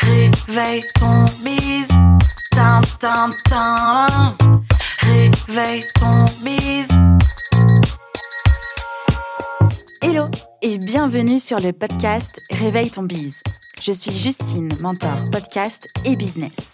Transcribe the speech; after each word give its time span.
Réveille 0.00 0.84
ton 0.94 1.24
bise. 1.44 1.88
Tin, 2.50 2.80
tin, 2.98 3.30
tin. 3.48 4.06
Réveille 5.00 5.84
ton 5.94 6.24
bise. 6.44 6.88
Hello 10.02 10.26
et 10.62 10.78
bienvenue 10.78 11.40
sur 11.40 11.60
le 11.60 11.72
podcast 11.72 12.40
Réveille 12.50 12.90
ton 12.90 13.02
bise. 13.02 13.40
Je 13.80 13.92
suis 13.92 14.12
Justine, 14.12 14.70
mentor 14.80 15.16
podcast 15.30 15.88
et 16.04 16.16
business. 16.16 16.73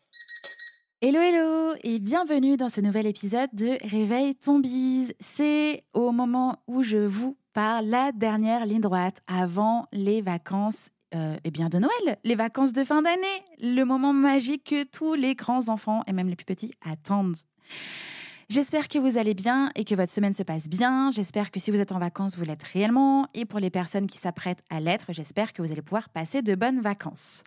Hello 1.03 1.19
hello 1.19 1.73
et 1.83 1.97
bienvenue 1.97 2.57
dans 2.57 2.69
ce 2.69 2.79
nouvel 2.79 3.07
épisode 3.07 3.49
de 3.53 3.75
Réveil 3.89 4.35
ton. 4.35 4.61
C'est 5.19 5.83
au 5.95 6.11
moment 6.11 6.57
où 6.67 6.83
je 6.83 6.99
vous 6.99 7.35
parle 7.53 7.87
la 7.87 8.11
dernière 8.11 8.67
ligne 8.67 8.81
droite 8.81 9.17
avant 9.25 9.87
les 9.91 10.21
vacances 10.21 10.89
euh, 11.15 11.37
eh 11.43 11.49
bien 11.49 11.69
de 11.69 11.79
Noël, 11.79 12.19
les 12.23 12.35
vacances 12.35 12.71
de 12.71 12.83
fin 12.83 13.01
d'année, 13.01 13.25
le 13.59 13.83
moment 13.83 14.13
magique 14.13 14.65
que 14.65 14.83
tous 14.83 15.15
les 15.15 15.33
grands 15.33 15.69
enfants 15.69 16.03
et 16.05 16.13
même 16.13 16.29
les 16.29 16.35
plus 16.35 16.45
petits 16.45 16.71
attendent. 16.87 17.37
J'espère 18.49 18.87
que 18.87 18.99
vous 18.99 19.17
allez 19.17 19.33
bien 19.33 19.71
et 19.75 19.85
que 19.85 19.95
votre 19.95 20.11
semaine 20.11 20.33
se 20.33 20.43
passe 20.43 20.69
bien. 20.69 21.09
J'espère 21.09 21.49
que 21.49 21.59
si 21.59 21.71
vous 21.71 21.79
êtes 21.79 21.93
en 21.93 21.99
vacances, 21.99 22.37
vous 22.37 22.45
l'êtes 22.45 22.61
réellement. 22.61 23.25
Et 23.33 23.45
pour 23.45 23.59
les 23.59 23.71
personnes 23.71 24.05
qui 24.05 24.19
s'apprêtent 24.19 24.63
à 24.69 24.79
l'être, 24.79 25.13
j'espère 25.13 25.51
que 25.51 25.63
vous 25.63 25.71
allez 25.71 25.81
pouvoir 25.81 26.09
passer 26.09 26.43
de 26.43 26.53
bonnes 26.53 26.79
vacances. 26.79 27.43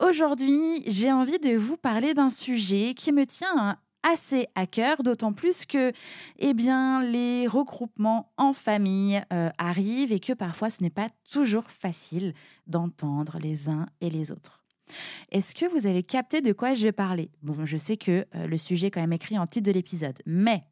Aujourd'hui, 0.00 0.82
j'ai 0.86 1.12
envie 1.12 1.38
de 1.38 1.56
vous 1.56 1.76
parler 1.76 2.14
d'un 2.14 2.30
sujet 2.30 2.94
qui 2.94 3.12
me 3.12 3.26
tient 3.26 3.78
assez 4.02 4.48
à 4.54 4.66
cœur, 4.66 5.02
d'autant 5.02 5.32
plus 5.32 5.64
que 5.64 5.92
eh 6.38 6.54
bien, 6.54 7.02
les 7.02 7.46
regroupements 7.46 8.32
en 8.36 8.52
famille 8.52 9.22
euh, 9.32 9.50
arrivent 9.58 10.12
et 10.12 10.20
que 10.20 10.32
parfois 10.32 10.68
ce 10.68 10.82
n'est 10.82 10.90
pas 10.90 11.08
toujours 11.30 11.70
facile 11.70 12.34
d'entendre 12.66 13.38
les 13.40 13.68
uns 13.68 13.86
et 14.00 14.10
les 14.10 14.30
autres. 14.30 14.62
Est-ce 15.30 15.54
que 15.54 15.66
vous 15.66 15.86
avez 15.86 16.02
capté 16.02 16.42
de 16.42 16.52
quoi 16.52 16.74
je 16.74 16.84
vais 16.84 16.92
parler? 16.92 17.30
Bon, 17.42 17.64
je 17.64 17.76
sais 17.76 17.96
que 17.96 18.26
euh, 18.34 18.46
le 18.46 18.58
sujet 18.58 18.88
est 18.88 18.90
quand 18.90 19.00
même 19.00 19.12
écrit 19.12 19.38
en 19.38 19.46
titre 19.46 19.66
de 19.66 19.72
l'épisode, 19.72 20.18
mais 20.26 20.64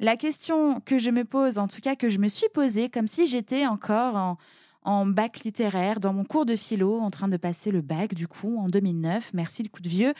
la 0.00 0.16
question 0.16 0.80
que 0.80 0.98
je 0.98 1.10
me 1.10 1.24
pose, 1.24 1.58
en 1.58 1.68
tout 1.68 1.80
cas 1.80 1.96
que 1.96 2.08
je 2.08 2.18
me 2.18 2.28
suis 2.28 2.48
posée, 2.52 2.88
comme 2.88 3.06
si 3.06 3.26
j'étais 3.26 3.66
encore 3.66 4.16
en, 4.16 4.36
en 4.86 5.04
bac 5.04 5.40
littéraire, 5.40 6.00
dans 6.00 6.12
mon 6.12 6.24
cours 6.24 6.46
de 6.46 6.56
philo, 6.56 7.00
en 7.00 7.10
train 7.10 7.28
de 7.28 7.36
passer 7.36 7.70
le 7.70 7.82
bac, 7.82 8.14
du 8.14 8.28
coup, 8.28 8.56
en 8.58 8.68
2009. 8.68 9.32
Merci 9.34 9.62
le 9.62 9.68
coup 9.68 9.82
de 9.82 9.88
vieux. 9.88 10.14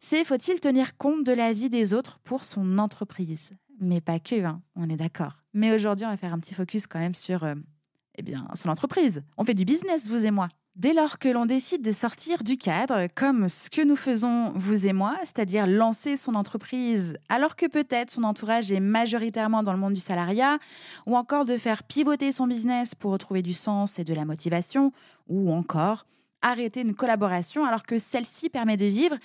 C'est 0.00 0.24
faut-il 0.24 0.60
tenir 0.60 0.96
compte 0.96 1.24
de 1.24 1.32
la 1.32 1.52
vie 1.52 1.68
des 1.68 1.92
autres 1.92 2.18
pour 2.24 2.44
son 2.44 2.78
entreprise? 2.78 3.52
Mais 3.80 4.00
pas 4.00 4.18
que, 4.18 4.44
hein, 4.44 4.62
on 4.74 4.88
est 4.88 4.96
d'accord. 4.96 5.44
Mais 5.52 5.72
aujourd'hui, 5.72 6.06
on 6.06 6.08
va 6.08 6.16
faire 6.16 6.32
un 6.32 6.38
petit 6.38 6.54
focus 6.54 6.86
quand 6.86 6.98
même 6.98 7.14
sur 7.14 7.44
euh, 7.44 7.54
eh 8.16 8.22
bien, 8.22 8.48
son 8.54 8.70
entreprise. 8.70 9.22
On 9.36 9.44
fait 9.44 9.54
du 9.54 9.64
business, 9.64 10.08
vous 10.08 10.24
et 10.24 10.30
moi. 10.30 10.48
Dès 10.78 10.94
lors 10.94 11.18
que 11.18 11.28
l'on 11.28 11.44
décide 11.44 11.82
de 11.82 11.90
sortir 11.90 12.44
du 12.44 12.56
cadre, 12.56 13.08
comme 13.16 13.48
ce 13.48 13.68
que 13.68 13.82
nous 13.82 13.96
faisons 13.96 14.52
vous 14.54 14.86
et 14.86 14.92
moi, 14.92 15.16
c'est-à-dire 15.24 15.66
lancer 15.66 16.16
son 16.16 16.36
entreprise 16.36 17.16
alors 17.28 17.56
que 17.56 17.66
peut-être 17.66 18.12
son 18.12 18.22
entourage 18.22 18.70
est 18.70 18.78
majoritairement 18.78 19.64
dans 19.64 19.72
le 19.72 19.80
monde 19.80 19.94
du 19.94 20.00
salariat, 20.00 20.60
ou 21.08 21.16
encore 21.16 21.46
de 21.46 21.56
faire 21.56 21.82
pivoter 21.82 22.30
son 22.30 22.46
business 22.46 22.94
pour 22.94 23.10
retrouver 23.10 23.42
du 23.42 23.54
sens 23.54 23.98
et 23.98 24.04
de 24.04 24.14
la 24.14 24.24
motivation, 24.24 24.92
ou 25.26 25.50
encore 25.52 26.06
arrêter 26.42 26.82
une 26.82 26.94
collaboration 26.94 27.64
alors 27.64 27.82
que 27.82 27.98
celle-ci 27.98 28.48
permet 28.48 28.76
de 28.76 28.86
vivre, 28.86 29.16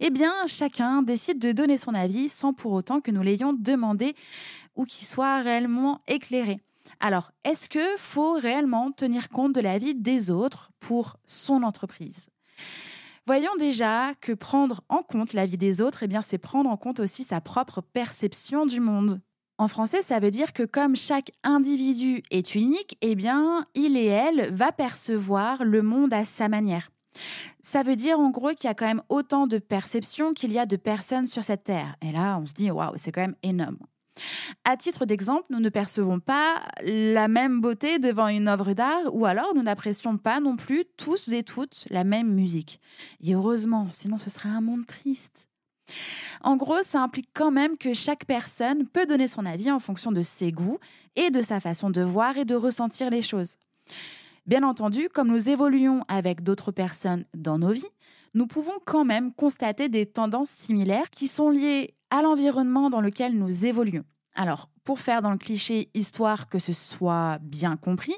eh 0.00 0.08
bien 0.08 0.32
chacun 0.46 1.02
décide 1.02 1.38
de 1.38 1.52
donner 1.52 1.76
son 1.76 1.92
avis 1.92 2.30
sans 2.30 2.54
pour 2.54 2.72
autant 2.72 3.02
que 3.02 3.10
nous 3.10 3.20
l'ayons 3.20 3.52
demandé 3.52 4.14
ou 4.76 4.86
qu'il 4.86 5.06
soit 5.06 5.42
réellement 5.42 6.00
éclairé. 6.08 6.62
Alors, 7.04 7.32
est-ce 7.42 7.68
que 7.68 7.96
faut 7.96 8.34
réellement 8.34 8.92
tenir 8.92 9.28
compte 9.28 9.52
de 9.56 9.60
la 9.60 9.76
vie 9.76 9.96
des 9.96 10.30
autres 10.30 10.70
pour 10.78 11.16
son 11.26 11.64
entreprise? 11.64 12.28
Voyons 13.26 13.50
déjà 13.58 14.14
que 14.20 14.30
prendre 14.30 14.82
en 14.88 15.02
compte 15.02 15.32
la 15.32 15.44
vie 15.44 15.58
des 15.58 15.80
autres, 15.80 16.04
eh 16.04 16.06
bien, 16.06 16.22
c'est 16.22 16.38
prendre 16.38 16.70
en 16.70 16.76
compte 16.76 17.00
aussi 17.00 17.24
sa 17.24 17.40
propre 17.40 17.80
perception 17.80 18.66
du 18.66 18.78
monde. 18.78 19.20
En 19.58 19.66
français, 19.66 20.00
ça 20.00 20.20
veut 20.20 20.30
dire 20.30 20.52
que 20.52 20.62
comme 20.62 20.94
chaque 20.94 21.32
individu 21.42 22.22
est 22.30 22.54
unique, 22.54 22.96
eh 23.00 23.16
bien, 23.16 23.66
il 23.74 23.96
et 23.96 24.06
elle 24.06 24.54
va 24.54 24.70
percevoir 24.70 25.64
le 25.64 25.82
monde 25.82 26.14
à 26.14 26.24
sa 26.24 26.48
manière. 26.48 26.90
Ça 27.62 27.82
veut 27.82 27.96
dire 27.96 28.20
en 28.20 28.30
gros 28.30 28.50
qu'il 28.50 28.64
y 28.64 28.68
a 28.68 28.74
quand 28.74 28.86
même 28.86 29.02
autant 29.08 29.48
de 29.48 29.58
perceptions 29.58 30.34
qu'il 30.34 30.52
y 30.52 30.58
a 30.60 30.66
de 30.66 30.76
personnes 30.76 31.26
sur 31.26 31.42
cette 31.42 31.64
terre. 31.64 31.96
Et 32.00 32.12
là, 32.12 32.38
on 32.40 32.46
se 32.46 32.52
dit 32.52 32.70
waouh, 32.70 32.94
c'est 32.96 33.10
quand 33.10 33.22
même 33.22 33.36
énorme. 33.42 33.78
À 34.64 34.76
titre 34.76 35.06
d'exemple, 35.06 35.46
nous 35.50 35.60
ne 35.60 35.68
percevons 35.68 36.20
pas 36.20 36.62
la 36.84 37.28
même 37.28 37.60
beauté 37.60 37.98
devant 37.98 38.28
une 38.28 38.48
œuvre 38.48 38.72
d'art 38.74 39.14
ou 39.14 39.26
alors 39.26 39.54
nous 39.54 39.62
n'apprécions 39.62 40.18
pas 40.18 40.40
non 40.40 40.56
plus 40.56 40.84
tous 40.96 41.28
et 41.32 41.42
toutes 41.42 41.86
la 41.90 42.04
même 42.04 42.32
musique. 42.32 42.80
Et 43.22 43.34
heureusement, 43.34 43.88
sinon 43.90 44.18
ce 44.18 44.30
serait 44.30 44.50
un 44.50 44.60
monde 44.60 44.86
triste. 44.86 45.48
En 46.42 46.56
gros, 46.56 46.82
ça 46.82 47.02
implique 47.02 47.30
quand 47.34 47.50
même 47.50 47.76
que 47.76 47.94
chaque 47.94 48.24
personne 48.24 48.86
peut 48.86 49.06
donner 49.06 49.28
son 49.28 49.46
avis 49.46 49.70
en 49.70 49.78
fonction 49.78 50.12
de 50.12 50.22
ses 50.22 50.52
goûts 50.52 50.78
et 51.16 51.30
de 51.30 51.42
sa 51.42 51.60
façon 51.60 51.90
de 51.90 52.02
voir 52.02 52.38
et 52.38 52.44
de 52.44 52.54
ressentir 52.54 53.10
les 53.10 53.22
choses. 53.22 53.56
Bien 54.46 54.62
entendu, 54.64 55.08
comme 55.08 55.28
nous 55.28 55.50
évoluons 55.50 56.02
avec 56.08 56.42
d'autres 56.42 56.72
personnes 56.72 57.24
dans 57.34 57.58
nos 57.58 57.70
vies, 57.70 57.86
nous 58.34 58.46
pouvons 58.46 58.78
quand 58.84 59.04
même 59.04 59.32
constater 59.32 59.88
des 59.88 60.06
tendances 60.06 60.50
similaires 60.50 61.10
qui 61.10 61.28
sont 61.28 61.50
liées 61.50 61.94
à 62.12 62.20
l'environnement 62.20 62.90
dans 62.90 63.00
lequel 63.00 63.38
nous 63.38 63.64
évoluons. 63.64 64.04
Alors, 64.34 64.68
pour 64.84 65.00
faire 65.00 65.22
dans 65.22 65.30
le 65.30 65.38
cliché, 65.38 65.88
histoire 65.94 66.48
que 66.48 66.58
ce 66.58 66.74
soit 66.74 67.38
bien 67.40 67.76
compris, 67.76 68.14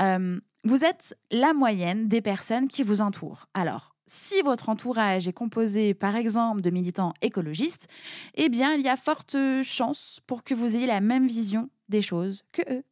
euh, 0.00 0.40
vous 0.64 0.84
êtes 0.84 1.16
la 1.30 1.52
moyenne 1.52 2.08
des 2.08 2.20
personnes 2.20 2.66
qui 2.66 2.82
vous 2.82 3.00
entourent. 3.00 3.46
Alors, 3.54 3.94
si 4.08 4.42
votre 4.42 4.68
entourage 4.68 5.28
est 5.28 5.32
composé, 5.32 5.94
par 5.94 6.16
exemple, 6.16 6.62
de 6.62 6.70
militants 6.70 7.12
écologistes, 7.22 7.86
eh 8.34 8.48
bien, 8.48 8.74
il 8.74 8.80
y 8.80 8.88
a 8.88 8.96
forte 8.96 9.36
chance 9.62 10.18
pour 10.26 10.42
que 10.42 10.54
vous 10.54 10.76
ayez 10.76 10.86
la 10.86 11.00
même 11.00 11.28
vision 11.28 11.70
des 11.88 12.02
choses 12.02 12.42
que 12.52 12.62
eux. 12.72 12.82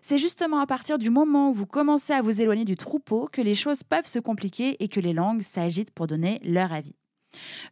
C'est 0.00 0.18
justement 0.18 0.60
à 0.60 0.66
partir 0.66 0.96
du 0.96 1.10
moment 1.10 1.50
où 1.50 1.54
vous 1.54 1.66
commencez 1.66 2.12
à 2.12 2.22
vous 2.22 2.40
éloigner 2.40 2.64
du 2.64 2.76
troupeau 2.76 3.28
que 3.32 3.42
les 3.42 3.56
choses 3.56 3.82
peuvent 3.82 4.06
se 4.06 4.20
compliquer 4.20 4.76
et 4.82 4.86
que 4.86 5.00
les 5.00 5.12
langues 5.12 5.42
s'agitent 5.42 5.90
pour 5.90 6.06
donner 6.06 6.40
leur 6.44 6.72
avis. 6.72 6.94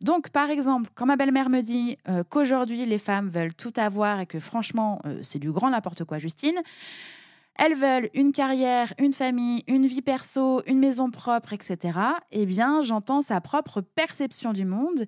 Donc, 0.01 0.31
par 0.31 0.51
exemple, 0.51 0.91
quand 0.95 1.07
ma 1.07 1.17
belle-mère 1.17 1.51
me 1.51 1.61
dit 1.61 1.97
euh, 2.09 2.23
qu'aujourd'hui 2.29 2.85
les 2.87 2.99
femmes 2.99 3.29
veulent 3.29 3.55
tout 3.55 3.73
avoir 3.77 4.21
et 4.21 4.27
que 4.27 4.41
franchement 4.41 5.01
euh, 5.07 5.21
c'est 5.23 5.39
du 5.39 5.53
grand 5.53 5.71
n'importe 5.71 6.05
quoi, 6.05 6.19
Justine, 6.19 6.61
elles 7.57 7.75
veulent 7.75 8.09
une 8.15 8.33
carrière, 8.33 8.95
une 8.99 9.13
famille, 9.13 9.65
une 9.67 9.87
vie 9.87 10.03
perso, 10.03 10.63
une 10.67 10.79
maison 10.79 11.11
propre, 11.11 11.53
etc. 11.53 11.99
Eh 12.31 12.47
bien, 12.47 12.83
j'entends 12.83 13.21
sa 13.21 13.41
propre 13.41 13.81
perception 13.81 14.53
du 14.53 14.65
monde 14.65 15.07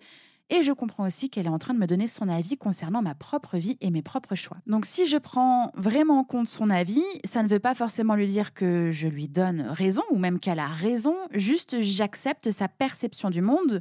et 0.50 0.64
je 0.64 0.72
comprends 0.72 1.06
aussi 1.06 1.30
qu'elle 1.30 1.46
est 1.46 1.50
en 1.50 1.58
train 1.58 1.74
de 1.74 1.78
me 1.78 1.86
donner 1.86 2.08
son 2.08 2.28
avis 2.28 2.56
concernant 2.56 3.02
ma 3.02 3.14
propre 3.14 3.56
vie 3.56 3.78
et 3.80 3.90
mes 3.90 4.02
propres 4.02 4.34
choix. 4.34 4.56
Donc 4.66 4.84
si 4.84 5.06
je 5.06 5.16
prends 5.16 5.70
vraiment 5.76 6.18
en 6.18 6.24
compte 6.24 6.48
son 6.48 6.70
avis, 6.70 7.04
ça 7.24 7.44
ne 7.44 7.48
veut 7.48 7.60
pas 7.60 7.74
forcément 7.74 8.16
lui 8.16 8.26
dire 8.26 8.52
que 8.52 8.90
je 8.90 9.06
lui 9.06 9.28
donne 9.28 9.60
raison 9.60 10.02
ou 10.10 10.18
même 10.18 10.40
qu'elle 10.40 10.58
a 10.58 10.66
raison, 10.66 11.14
juste 11.32 11.80
j'accepte 11.80 12.50
sa 12.50 12.66
perception 12.66 13.30
du 13.30 13.42
monde, 13.42 13.80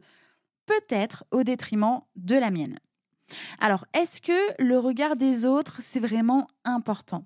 peut-être 0.69 1.23
au 1.31 1.43
détriment 1.43 2.01
de 2.15 2.35
la 2.35 2.51
mienne. 2.51 2.77
Alors, 3.59 3.85
est-ce 3.93 4.21
que 4.21 4.63
le 4.63 4.77
regard 4.77 5.15
des 5.15 5.45
autres, 5.45 5.77
c'est 5.81 5.99
vraiment 5.99 6.47
important? 6.63 7.25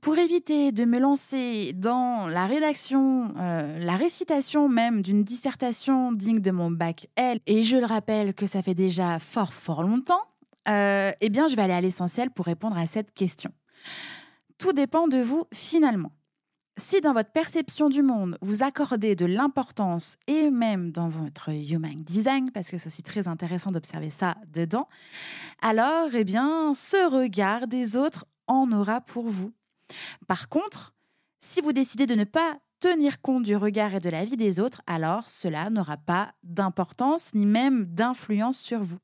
Pour 0.00 0.18
éviter 0.18 0.72
de 0.72 0.84
me 0.84 0.98
lancer 0.98 1.72
dans 1.74 2.28
la 2.28 2.46
rédaction, 2.46 3.34
euh, 3.36 3.78
la 3.78 3.96
récitation 3.96 4.68
même 4.68 5.02
d'une 5.02 5.24
dissertation 5.24 6.12
digne 6.12 6.40
de 6.40 6.50
mon 6.50 6.70
bac 6.70 7.08
L, 7.16 7.40
et 7.46 7.62
je 7.64 7.76
le 7.76 7.86
rappelle 7.86 8.34
que 8.34 8.46
ça 8.46 8.62
fait 8.62 8.74
déjà 8.74 9.18
fort 9.18 9.52
fort 9.52 9.82
longtemps, 9.82 10.22
euh, 10.68 11.12
eh 11.20 11.30
bien 11.30 11.46
je 11.48 11.56
vais 11.56 11.62
aller 11.62 11.74
à 11.74 11.80
l'essentiel 11.80 12.30
pour 12.30 12.46
répondre 12.46 12.78
à 12.78 12.86
cette 12.86 13.12
question. 13.12 13.50
Tout 14.58 14.72
dépend 14.72 15.08
de 15.08 15.18
vous 15.18 15.44
finalement. 15.52 16.12
Si 16.76 17.00
dans 17.00 17.12
votre 17.12 17.30
perception 17.30 17.88
du 17.88 18.02
monde, 18.02 18.36
vous 18.40 18.64
accordez 18.64 19.14
de 19.14 19.26
l'importance 19.26 20.16
et 20.26 20.50
même 20.50 20.90
dans 20.90 21.08
votre 21.08 21.50
human 21.50 21.94
design, 21.94 22.50
parce 22.50 22.68
que 22.68 22.78
c'est 22.78 22.88
aussi 22.88 23.04
très 23.04 23.28
intéressant 23.28 23.70
d'observer 23.70 24.10
ça 24.10 24.34
dedans, 24.52 24.88
alors 25.62 26.08
eh 26.14 26.24
bien, 26.24 26.74
ce 26.74 27.08
regard 27.08 27.68
des 27.68 27.96
autres 27.96 28.26
en 28.48 28.72
aura 28.72 29.00
pour 29.00 29.28
vous. 29.28 29.52
Par 30.26 30.48
contre, 30.48 30.94
si 31.38 31.60
vous 31.60 31.72
décidez 31.72 32.06
de 32.06 32.16
ne 32.16 32.24
pas 32.24 32.58
tenir 32.80 33.20
compte 33.20 33.44
du 33.44 33.54
regard 33.54 33.94
et 33.94 34.00
de 34.00 34.10
la 34.10 34.24
vie 34.24 34.36
des 34.36 34.58
autres, 34.58 34.82
alors 34.88 35.30
cela 35.30 35.70
n'aura 35.70 35.96
pas 35.96 36.32
d'importance 36.42 37.34
ni 37.34 37.46
même 37.46 37.84
d'influence 37.84 38.58
sur 38.58 38.82
vous. 38.82 38.98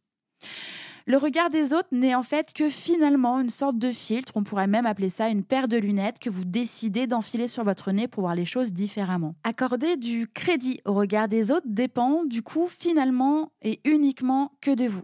Le 1.11 1.17
regard 1.17 1.51
des 1.51 1.73
autres 1.73 1.89
n'est 1.91 2.15
en 2.15 2.23
fait 2.23 2.53
que 2.53 2.69
finalement 2.69 3.41
une 3.41 3.49
sorte 3.49 3.77
de 3.77 3.91
filtre, 3.91 4.35
on 4.37 4.45
pourrait 4.45 4.69
même 4.69 4.87
appeler 4.87 5.09
ça 5.09 5.29
une 5.29 5.43
paire 5.43 5.67
de 5.67 5.77
lunettes 5.77 6.21
que 6.21 6.31
vous 6.31 6.45
décidez 6.45 7.09
d'enfiler 7.09 7.49
sur 7.49 7.65
votre 7.65 7.91
nez 7.91 8.07
pour 8.07 8.21
voir 8.21 8.37
les 8.37 8.45
choses 8.45 8.73
différemment. 8.73 9.35
Accorder 9.43 9.97
du 9.97 10.29
crédit 10.29 10.81
au 10.85 10.95
regard 10.95 11.27
des 11.27 11.51
autres 11.51 11.67
dépend 11.67 12.23
du 12.27 12.43
coup 12.43 12.69
finalement 12.69 13.51
et 13.61 13.81
uniquement 13.83 14.53
que 14.61 14.73
de 14.73 14.85
vous. 14.85 15.03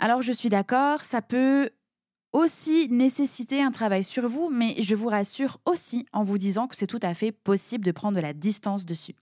Alors 0.00 0.22
je 0.22 0.32
suis 0.32 0.48
d'accord, 0.48 1.02
ça 1.02 1.20
peut 1.20 1.68
aussi 2.32 2.88
nécessiter 2.88 3.62
un 3.62 3.70
travail 3.70 4.02
sur 4.02 4.26
vous, 4.26 4.48
mais 4.50 4.74
je 4.80 4.94
vous 4.94 5.08
rassure 5.08 5.58
aussi 5.66 6.06
en 6.14 6.22
vous 6.22 6.38
disant 6.38 6.68
que 6.68 6.74
c'est 6.74 6.86
tout 6.86 7.00
à 7.02 7.12
fait 7.12 7.32
possible 7.32 7.84
de 7.84 7.92
prendre 7.92 8.16
de 8.16 8.22
la 8.22 8.32
distance 8.32 8.86
dessus. 8.86 9.14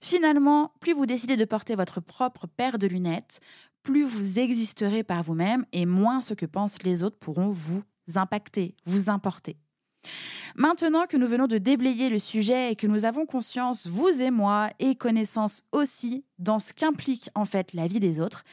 Finalement, 0.00 0.72
plus 0.80 0.92
vous 0.92 1.06
décidez 1.06 1.36
de 1.36 1.44
porter 1.44 1.74
votre 1.74 2.00
propre 2.00 2.46
paire 2.46 2.78
de 2.78 2.86
lunettes, 2.86 3.40
plus 3.82 4.04
vous 4.04 4.38
existerez 4.38 5.04
par 5.04 5.22
vous-même 5.22 5.66
et 5.72 5.86
moins 5.86 6.22
ce 6.22 6.34
que 6.34 6.46
pensent 6.46 6.82
les 6.82 7.02
autres 7.02 7.18
pourront 7.18 7.50
vous 7.50 7.82
impacter, 8.16 8.74
vous 8.86 9.10
importer. 9.10 9.56
Maintenant 10.56 11.06
que 11.06 11.16
nous 11.16 11.26
venons 11.26 11.46
de 11.46 11.58
déblayer 11.58 12.08
le 12.08 12.18
sujet 12.18 12.72
et 12.72 12.76
que 12.76 12.86
nous 12.86 13.04
avons 13.04 13.26
conscience, 13.26 13.86
vous 13.86 14.22
et 14.22 14.30
moi, 14.30 14.70
et 14.78 14.94
connaissance 14.94 15.64
aussi 15.72 16.24
dans 16.38 16.58
ce 16.58 16.72
qu'implique 16.72 17.28
en 17.34 17.44
fait 17.44 17.72
la 17.72 17.86
vie 17.86 18.00
des 18.00 18.20
autres, 18.20 18.44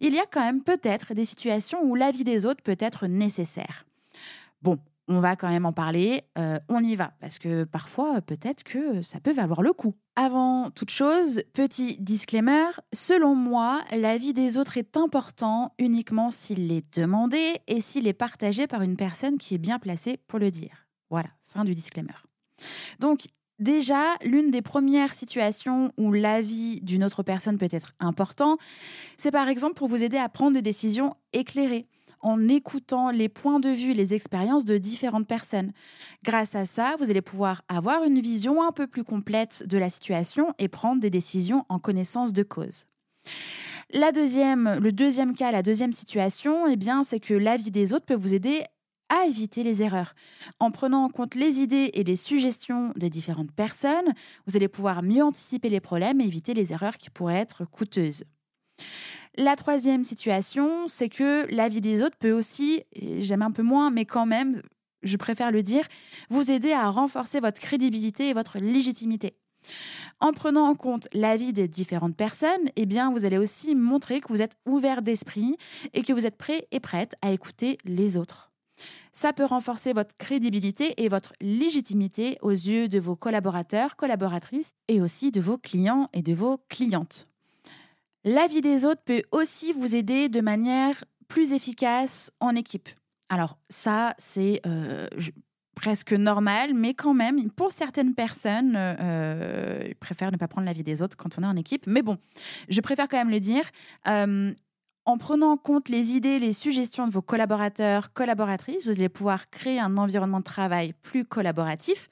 il 0.00 0.14
y 0.14 0.18
a 0.18 0.26
quand 0.26 0.40
même 0.40 0.62
peut-être 0.62 1.14
des 1.14 1.24
situations 1.24 1.82
où 1.84 1.94
la 1.94 2.10
vie 2.10 2.24
des 2.24 2.44
autres 2.44 2.62
peut 2.62 2.76
être 2.80 3.06
nécessaire. 3.06 3.86
Bon, 4.62 4.78
on 5.08 5.20
va 5.20 5.36
quand 5.36 5.48
même 5.48 5.66
en 5.66 5.72
parler, 5.72 6.22
euh, 6.38 6.58
on 6.68 6.82
y 6.82 6.96
va, 6.96 7.12
parce 7.20 7.38
que 7.38 7.64
parfois 7.64 8.20
peut-être 8.20 8.62
que 8.62 9.02
ça 9.02 9.20
peut 9.20 9.32
valoir 9.32 9.62
le 9.62 9.72
coup. 9.72 9.94
Avant 10.16 10.70
toute 10.70 10.90
chose, 10.90 11.42
petit 11.52 11.96
disclaimer, 11.98 12.66
selon 12.92 13.34
moi, 13.34 13.82
la 13.96 14.16
vie 14.16 14.32
des 14.32 14.56
autres 14.56 14.78
est 14.78 14.96
important 14.96 15.74
uniquement 15.78 16.30
s'il 16.30 16.72
est 16.72 16.98
demandé 16.98 17.56
et 17.66 17.80
s'il 17.80 18.06
est 18.06 18.12
partagé 18.12 18.66
par 18.66 18.82
une 18.82 18.96
personne 18.96 19.38
qui 19.38 19.54
est 19.54 19.58
bien 19.58 19.78
placée 19.78 20.18
pour 20.28 20.38
le 20.38 20.50
dire. 20.50 20.86
Voilà, 21.10 21.28
fin 21.46 21.64
du 21.64 21.74
disclaimer. 21.74 22.14
Donc, 23.00 23.26
Déjà, 23.60 24.02
l'une 24.24 24.50
des 24.50 24.62
premières 24.62 25.14
situations 25.14 25.92
où 25.96 26.12
l'avis 26.12 26.80
d'une 26.80 27.04
autre 27.04 27.22
personne 27.22 27.56
peut 27.56 27.68
être 27.70 27.92
important, 28.00 28.58
c'est 29.16 29.30
par 29.30 29.46
exemple 29.48 29.74
pour 29.74 29.86
vous 29.86 30.02
aider 30.02 30.16
à 30.16 30.28
prendre 30.28 30.54
des 30.54 30.62
décisions 30.62 31.14
éclairées 31.32 31.86
en 32.24 32.48
écoutant 32.48 33.10
les 33.10 33.28
points 33.28 33.60
de 33.60 33.68
vue, 33.68 33.92
les 33.92 34.14
expériences 34.14 34.64
de 34.64 34.78
différentes 34.78 35.28
personnes. 35.28 35.72
Grâce 36.24 36.54
à 36.54 36.64
ça, 36.64 36.96
vous 36.98 37.10
allez 37.10 37.22
pouvoir 37.22 37.62
avoir 37.68 38.02
une 38.02 38.20
vision 38.20 38.66
un 38.66 38.72
peu 38.72 38.86
plus 38.86 39.04
complète 39.04 39.64
de 39.68 39.78
la 39.78 39.90
situation 39.90 40.54
et 40.58 40.68
prendre 40.68 41.00
des 41.00 41.10
décisions 41.10 41.66
en 41.68 41.78
connaissance 41.78 42.32
de 42.32 42.42
cause. 42.42 42.86
La 43.92 44.10
deuxième, 44.10 44.78
le 44.80 44.90
deuxième 44.90 45.36
cas, 45.36 45.52
la 45.52 45.62
deuxième 45.62 45.92
situation, 45.92 46.66
eh 46.66 46.76
bien, 46.76 47.04
c'est 47.04 47.20
que 47.20 47.34
l'avis 47.34 47.70
des 47.70 47.92
autres 47.92 48.06
peut 48.06 48.14
vous 48.14 48.34
aider 48.34 48.64
à 49.10 49.26
éviter 49.26 49.62
les 49.62 49.82
erreurs. 49.82 50.14
En 50.60 50.70
prenant 50.70 51.04
en 51.04 51.10
compte 51.10 51.34
les 51.34 51.60
idées 51.60 51.90
et 51.92 52.04
les 52.04 52.16
suggestions 52.16 52.92
des 52.96 53.10
différentes 53.10 53.52
personnes, 53.52 54.12
vous 54.46 54.56
allez 54.56 54.68
pouvoir 54.68 55.02
mieux 55.02 55.22
anticiper 55.22 55.68
les 55.68 55.80
problèmes 55.80 56.22
et 56.22 56.24
éviter 56.24 56.54
les 56.54 56.72
erreurs 56.72 56.96
qui 56.96 57.10
pourraient 57.10 57.34
être 57.34 57.66
coûteuses. 57.66 58.24
La 59.36 59.56
troisième 59.56 60.04
situation, 60.04 60.86
c'est 60.86 61.08
que 61.08 61.52
l'avis 61.52 61.80
des 61.80 62.02
autres 62.02 62.16
peut 62.16 62.30
aussi, 62.30 62.84
j'aime 63.18 63.42
un 63.42 63.50
peu 63.50 63.62
moins, 63.62 63.90
mais 63.90 64.04
quand 64.04 64.26
même, 64.26 64.62
je 65.02 65.16
préfère 65.16 65.50
le 65.50 65.62
dire, 65.62 65.84
vous 66.30 66.52
aider 66.52 66.72
à 66.72 66.88
renforcer 66.88 67.40
votre 67.40 67.60
crédibilité 67.60 68.28
et 68.28 68.32
votre 68.32 68.60
légitimité. 68.60 69.36
En 70.20 70.32
prenant 70.32 70.68
en 70.68 70.76
compte 70.76 71.08
l'avis 71.12 71.52
des 71.52 71.66
différentes 71.66 72.16
personnes, 72.16 72.68
eh 72.76 72.86
bien, 72.86 73.10
vous 73.10 73.24
allez 73.24 73.38
aussi 73.38 73.74
montrer 73.74 74.20
que 74.20 74.28
vous 74.28 74.40
êtes 74.40 74.56
ouvert 74.66 75.02
d'esprit 75.02 75.56
et 75.94 76.02
que 76.02 76.12
vous 76.12 76.26
êtes 76.26 76.36
prêt 76.36 76.68
et 76.70 76.78
prête 76.78 77.16
à 77.20 77.32
écouter 77.32 77.78
les 77.84 78.16
autres. 78.16 78.52
Ça 79.12 79.32
peut 79.32 79.44
renforcer 79.44 79.92
votre 79.92 80.16
crédibilité 80.16 80.94
et 81.02 81.08
votre 81.08 81.32
légitimité 81.40 82.38
aux 82.40 82.50
yeux 82.50 82.88
de 82.88 83.00
vos 83.00 83.16
collaborateurs, 83.16 83.96
collaboratrices 83.96 84.74
et 84.86 85.00
aussi 85.00 85.32
de 85.32 85.40
vos 85.40 85.58
clients 85.58 86.08
et 86.12 86.22
de 86.22 86.34
vos 86.34 86.58
clientes. 86.68 87.26
L'avis 88.24 88.60
des 88.60 88.84
autres 88.84 89.02
peut 89.04 89.22
aussi 89.32 89.72
vous 89.72 89.94
aider 89.94 90.28
de 90.28 90.40
manière 90.40 91.04
plus 91.28 91.52
efficace 91.52 92.30
en 92.40 92.56
équipe. 92.56 92.88
Alors 93.28 93.58
ça, 93.68 94.14
c'est 94.18 94.60
euh, 94.66 95.06
presque 95.74 96.12
normal, 96.12 96.72
mais 96.74 96.94
quand 96.94 97.14
même, 97.14 97.50
pour 97.50 97.72
certaines 97.72 98.14
personnes, 98.14 98.74
euh, 98.76 99.82
ils 99.86 99.94
préfèrent 99.94 100.32
ne 100.32 100.36
pas 100.36 100.48
prendre 100.48 100.66
l'avis 100.66 100.82
des 100.82 101.02
autres 101.02 101.16
quand 101.16 101.38
on 101.38 101.42
est 101.42 101.46
en 101.46 101.56
équipe. 101.56 101.86
Mais 101.86 102.02
bon, 102.02 102.16
je 102.68 102.80
préfère 102.80 103.08
quand 103.08 103.18
même 103.18 103.30
le 103.30 103.40
dire. 103.40 103.64
Euh, 104.08 104.52
en 105.06 105.18
prenant 105.18 105.50
en 105.52 105.56
compte 105.58 105.90
les 105.90 106.12
idées, 106.12 106.38
les 106.38 106.54
suggestions 106.54 107.06
de 107.06 107.12
vos 107.12 107.20
collaborateurs, 107.20 108.14
collaboratrices, 108.14 108.86
vous 108.86 108.92
allez 108.92 109.10
pouvoir 109.10 109.50
créer 109.50 109.78
un 109.78 109.98
environnement 109.98 110.38
de 110.38 110.44
travail 110.44 110.94
plus 111.02 111.26
collaboratif 111.26 112.08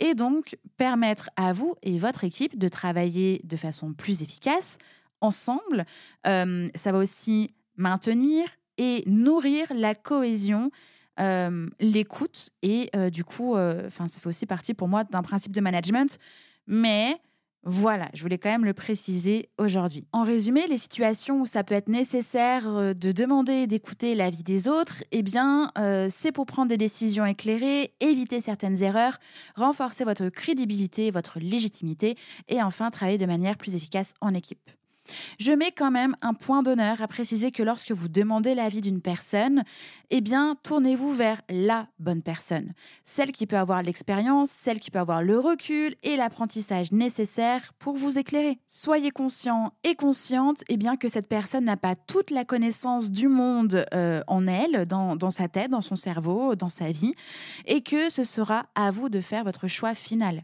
et 0.00 0.14
donc 0.14 0.56
permettre 0.76 1.30
à 1.36 1.52
vous 1.52 1.76
et 1.82 1.98
votre 1.98 2.24
équipe 2.24 2.58
de 2.58 2.66
travailler 2.66 3.40
de 3.44 3.56
façon 3.56 3.92
plus 3.92 4.22
efficace, 4.22 4.78
ensemble. 5.22 5.86
Euh, 6.26 6.68
ça 6.74 6.92
va 6.92 6.98
aussi 6.98 7.54
maintenir 7.76 8.46
et 8.76 9.02
nourrir 9.06 9.66
la 9.74 9.94
cohésion, 9.94 10.70
euh, 11.20 11.68
l'écoute 11.80 12.50
et 12.62 12.90
euh, 12.96 13.10
du 13.10 13.24
coup, 13.24 13.56
enfin, 13.56 14.08
ça 14.08 14.20
fait 14.20 14.28
aussi 14.28 14.46
partie 14.46 14.74
pour 14.74 14.88
moi 14.88 15.04
d'un 15.04 15.22
principe 15.22 15.52
de 15.52 15.60
management. 15.60 16.18
Mais 16.66 17.16
voilà, 17.64 18.08
je 18.12 18.22
voulais 18.22 18.38
quand 18.38 18.50
même 18.50 18.64
le 18.64 18.74
préciser 18.74 19.48
aujourd'hui. 19.56 20.04
En 20.12 20.24
résumé, 20.24 20.66
les 20.68 20.78
situations 20.78 21.42
où 21.42 21.46
ça 21.46 21.62
peut 21.62 21.74
être 21.74 21.88
nécessaire 21.88 22.94
de 22.94 23.12
demander 23.12 23.68
d'écouter 23.68 24.16
l'avis 24.16 24.42
des 24.42 24.66
autres, 24.66 25.04
eh 25.12 25.22
bien, 25.22 25.70
c'est 26.10 26.32
pour 26.32 26.46
prendre 26.46 26.70
des 26.70 26.76
décisions 26.76 27.24
éclairées, 27.24 27.94
éviter 28.00 28.40
certaines 28.40 28.82
erreurs, 28.82 29.18
renforcer 29.54 30.02
votre 30.02 30.28
crédibilité, 30.28 31.12
votre 31.12 31.38
légitimité 31.38 32.16
et 32.48 32.60
enfin 32.60 32.90
travailler 32.90 33.18
de 33.18 33.26
manière 33.26 33.56
plus 33.56 33.76
efficace 33.76 34.14
en 34.20 34.34
équipe. 34.34 34.72
Je 35.38 35.52
mets 35.52 35.72
quand 35.72 35.90
même 35.90 36.16
un 36.22 36.34
point 36.34 36.62
d'honneur 36.62 37.02
à 37.02 37.08
préciser 37.08 37.52
que 37.52 37.62
lorsque 37.62 37.92
vous 37.92 38.08
demandez 38.08 38.54
l'avis 38.54 38.80
d'une 38.80 39.00
personne, 39.00 39.64
eh 40.10 40.20
bien, 40.20 40.56
tournez-vous 40.62 41.12
vers 41.14 41.40
la 41.48 41.88
bonne 41.98 42.22
personne. 42.22 42.72
Celle 43.04 43.32
qui 43.32 43.46
peut 43.46 43.56
avoir 43.56 43.82
l'expérience, 43.82 44.50
celle 44.50 44.80
qui 44.80 44.90
peut 44.90 44.98
avoir 44.98 45.22
le 45.22 45.38
recul 45.38 45.94
et 46.02 46.16
l'apprentissage 46.16 46.92
nécessaire 46.92 47.72
pour 47.78 47.96
vous 47.96 48.18
éclairer. 48.18 48.58
Soyez 48.66 49.10
conscient 49.10 49.72
et 49.84 49.94
consciente, 49.94 50.62
eh 50.68 50.76
bien, 50.76 50.96
que 50.96 51.08
cette 51.08 51.28
personne 51.28 51.64
n'a 51.64 51.76
pas 51.76 51.96
toute 51.96 52.30
la 52.30 52.44
connaissance 52.44 53.10
du 53.10 53.28
monde 53.28 53.84
euh, 53.94 54.22
en 54.26 54.46
elle, 54.46 54.86
dans, 54.86 55.16
dans 55.16 55.30
sa 55.30 55.48
tête, 55.48 55.70
dans 55.70 55.80
son 55.80 55.96
cerveau, 55.96 56.54
dans 56.54 56.68
sa 56.68 56.90
vie, 56.90 57.14
et 57.66 57.82
que 57.82 58.10
ce 58.10 58.24
sera 58.24 58.66
à 58.74 58.90
vous 58.90 59.08
de 59.08 59.20
faire 59.20 59.44
votre 59.44 59.68
choix 59.68 59.94
final. 59.94 60.42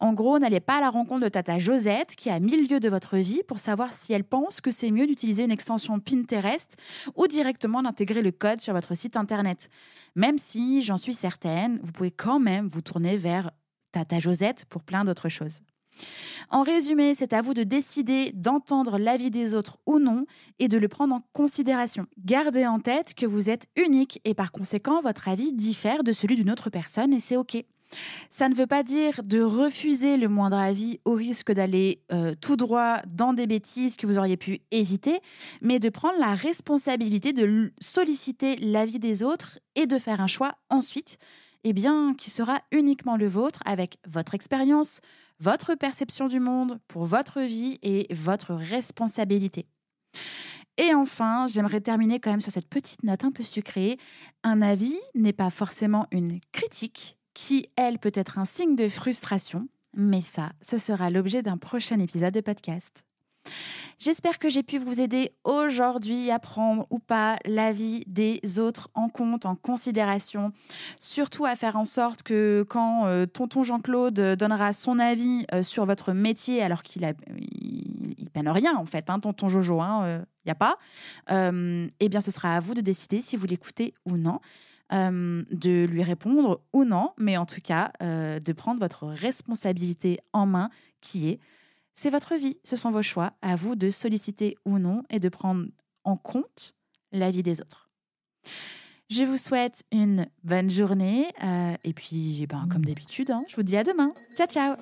En 0.00 0.12
gros, 0.12 0.38
n'allez 0.38 0.60
pas 0.60 0.78
à 0.78 0.80
la 0.80 0.90
rencontre 0.90 1.24
de 1.24 1.28
Tata 1.28 1.58
Josette, 1.58 2.16
qui 2.16 2.30
a 2.30 2.40
mille 2.40 2.68
lieux 2.68 2.80
de 2.80 2.88
votre 2.88 3.16
vie, 3.16 3.42
pour 3.46 3.58
savoir 3.58 3.92
si 3.92 4.12
elle 4.12 4.24
pense 4.24 4.60
que 4.60 4.70
c'est 4.70 4.90
mieux 4.90 5.06
d'utiliser 5.06 5.44
une 5.44 5.50
extension 5.50 6.00
Pinterest 6.00 6.76
ou 7.16 7.26
directement 7.26 7.82
d'intégrer 7.82 8.22
le 8.22 8.32
code 8.32 8.60
sur 8.60 8.74
votre 8.74 8.94
site 8.94 9.16
internet. 9.16 9.70
Même 10.16 10.38
si, 10.38 10.82
j'en 10.82 10.98
suis 10.98 11.14
certaine, 11.14 11.80
vous 11.82 11.92
pouvez 11.92 12.10
quand 12.10 12.40
même 12.40 12.68
vous 12.68 12.82
tourner 12.82 13.16
vers 13.16 13.50
Tata 13.92 14.20
Josette 14.20 14.64
pour 14.66 14.82
plein 14.82 15.04
d'autres 15.04 15.28
choses. 15.28 15.60
En 16.50 16.62
résumé, 16.62 17.14
c'est 17.14 17.32
à 17.32 17.40
vous 17.40 17.54
de 17.54 17.62
décider 17.62 18.32
d'entendre 18.32 18.98
l'avis 18.98 19.30
des 19.30 19.54
autres 19.54 19.78
ou 19.86 19.98
non 19.98 20.26
et 20.58 20.68
de 20.68 20.78
le 20.78 20.88
prendre 20.88 21.14
en 21.14 21.22
considération. 21.32 22.06
Gardez 22.18 22.66
en 22.66 22.80
tête 22.80 23.14
que 23.14 23.26
vous 23.26 23.50
êtes 23.50 23.68
unique 23.76 24.20
et 24.24 24.34
par 24.34 24.52
conséquent, 24.52 25.00
votre 25.00 25.28
avis 25.28 25.52
diffère 25.52 26.04
de 26.04 26.12
celui 26.12 26.36
d'une 26.36 26.50
autre 26.50 26.70
personne 26.70 27.12
et 27.12 27.20
c'est 27.20 27.36
OK. 27.36 27.64
Ça 28.30 28.48
ne 28.48 28.54
veut 28.54 28.66
pas 28.66 28.82
dire 28.82 29.20
de 29.24 29.40
refuser 29.40 30.16
le 30.16 30.28
moindre 30.28 30.56
avis 30.56 31.00
au 31.04 31.12
risque 31.12 31.52
d'aller 31.52 32.02
euh, 32.12 32.34
tout 32.40 32.56
droit 32.56 32.98
dans 33.06 33.32
des 33.32 33.46
bêtises 33.46 33.96
que 33.96 34.06
vous 34.06 34.18
auriez 34.18 34.36
pu 34.36 34.60
éviter, 34.70 35.20
mais 35.62 35.78
de 35.78 35.88
prendre 35.88 36.18
la 36.18 36.34
responsabilité 36.34 37.32
de 37.32 37.72
solliciter 37.80 38.56
l'avis 38.56 38.98
des 38.98 39.22
autres 39.22 39.58
et 39.76 39.86
de 39.86 39.98
faire 39.98 40.20
un 40.20 40.26
choix 40.26 40.54
ensuite, 40.70 41.18
eh 41.64 41.72
bien, 41.72 42.14
qui 42.16 42.30
sera 42.30 42.60
uniquement 42.72 43.16
le 43.16 43.28
vôtre 43.28 43.60
avec 43.64 43.98
votre 44.06 44.34
expérience, 44.34 45.00
votre 45.40 45.74
perception 45.74 46.28
du 46.28 46.40
monde 46.40 46.78
pour 46.88 47.04
votre 47.04 47.40
vie 47.40 47.78
et 47.82 48.06
votre 48.12 48.54
responsabilité. 48.54 49.66
Et 50.76 50.92
enfin, 50.94 51.46
j'aimerais 51.46 51.80
terminer 51.80 52.18
quand 52.18 52.30
même 52.30 52.40
sur 52.40 52.52
cette 52.52 52.68
petite 52.68 53.04
note 53.04 53.24
un 53.24 53.30
peu 53.30 53.44
sucrée. 53.44 53.96
Un 54.42 54.60
avis 54.60 54.98
n'est 55.14 55.32
pas 55.32 55.50
forcément 55.50 56.06
une 56.10 56.40
critique, 56.52 57.16
qui, 57.34 57.66
elle, 57.76 57.98
peut 57.98 58.12
être 58.14 58.38
un 58.38 58.44
signe 58.44 58.76
de 58.76 58.88
frustration, 58.88 59.68
mais 59.92 60.20
ça, 60.20 60.52
ce 60.62 60.78
sera 60.78 61.10
l'objet 61.10 61.42
d'un 61.42 61.58
prochain 61.58 61.98
épisode 61.98 62.34
de 62.34 62.40
podcast. 62.40 63.04
J'espère 63.98 64.38
que 64.38 64.48
j'ai 64.48 64.62
pu 64.62 64.78
vous 64.78 65.00
aider 65.00 65.32
aujourd'hui 65.44 66.30
à 66.30 66.38
prendre 66.38 66.86
ou 66.90 66.98
pas 66.98 67.36
l'avis 67.46 68.00
des 68.06 68.58
autres 68.58 68.88
en 68.94 69.08
compte, 69.08 69.46
en 69.46 69.54
considération. 69.54 70.52
Surtout 70.98 71.44
à 71.44 71.54
faire 71.54 71.76
en 71.76 71.84
sorte 71.84 72.22
que 72.22 72.64
quand 72.68 73.06
euh, 73.06 73.26
tonton 73.26 73.62
Jean-Claude 73.62 74.14
donnera 74.14 74.72
son 74.72 74.98
avis 74.98 75.46
euh, 75.52 75.62
sur 75.62 75.86
votre 75.86 76.12
métier, 76.12 76.62
alors 76.62 76.82
qu'il 76.82 77.04
a, 77.04 77.12
peine 78.32 78.48
rien 78.48 78.76
en 78.76 78.86
fait, 78.86 79.10
hein, 79.10 79.20
tonton 79.20 79.48
Jojo, 79.48 79.76
il 79.76 79.82
hein, 79.82 80.24
n'y 80.44 80.50
a 80.50 80.56
pas, 80.56 80.76
eh 81.30 82.08
bien 82.08 82.20
ce 82.20 82.30
sera 82.30 82.56
à 82.56 82.60
vous 82.60 82.74
de 82.74 82.80
décider 82.80 83.20
si 83.20 83.36
vous 83.36 83.46
l'écoutez 83.46 83.94
ou 84.06 84.16
non. 84.16 84.40
De 84.90 85.84
lui 85.84 86.02
répondre 86.02 86.62
ou 86.72 86.84
non, 86.84 87.10
mais 87.18 87.36
en 87.36 87.46
tout 87.46 87.60
cas 87.60 87.92
de 88.00 88.52
prendre 88.52 88.80
votre 88.80 89.06
responsabilité 89.06 90.18
en 90.32 90.46
main 90.46 90.70
qui 91.00 91.30
est 91.30 91.40
c'est 91.94 92.10
votre 92.10 92.34
vie, 92.34 92.58
ce 92.64 92.76
sont 92.76 92.90
vos 92.90 93.02
choix, 93.02 93.32
à 93.40 93.54
vous 93.56 93.76
de 93.76 93.90
solliciter 93.90 94.56
ou 94.64 94.78
non 94.78 95.02
et 95.10 95.20
de 95.20 95.28
prendre 95.28 95.66
en 96.02 96.16
compte 96.16 96.74
la 97.12 97.30
vie 97.30 97.42
des 97.42 97.60
autres. 97.60 97.88
Je 99.10 99.22
vous 99.22 99.38
souhaite 99.38 99.84
une 99.92 100.26
bonne 100.42 100.70
journée 100.70 101.26
euh, 101.42 101.76
et 101.84 101.92
puis, 101.92 102.40
eh 102.42 102.46
ben, 102.46 102.66
comme 102.70 102.84
d'habitude, 102.84 103.30
hein, 103.30 103.44
je 103.48 103.54
vous 103.54 103.62
dis 103.62 103.76
à 103.76 103.84
demain. 103.84 104.08
Ciao, 104.34 104.46
ciao 104.48 104.76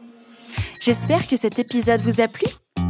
J'espère 0.80 1.28
que 1.28 1.36
cet 1.36 1.58
épisode 1.58 2.00
vous 2.00 2.20
a 2.20 2.28
plu. 2.28 2.46